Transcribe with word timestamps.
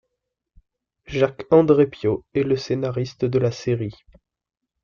Jacques 1.05 1.45
Andrepio 1.51 2.25
est 2.33 2.41
le 2.41 2.57
scénariste 2.57 3.23
de 3.23 3.37
la 3.37 3.51
série. 3.51 3.93